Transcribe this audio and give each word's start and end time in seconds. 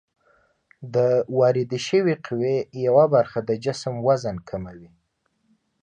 د 0.93 0.95
واردې 1.37 1.79
شوې 1.87 2.15
قوې 2.25 2.55
یوه 2.85 3.05
برخه 3.15 3.39
د 3.49 3.51
جسم 3.63 3.95
وزن 4.07 4.37
کموي. 4.49 4.89